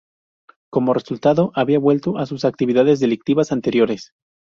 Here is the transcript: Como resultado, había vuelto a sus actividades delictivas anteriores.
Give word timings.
Como 0.71 0.95
resultado, 0.95 1.51
había 1.53 1.77
vuelto 1.77 2.17
a 2.17 2.25
sus 2.25 2.43
actividades 2.43 2.99
delictivas 2.99 3.51
anteriores. 3.51 4.13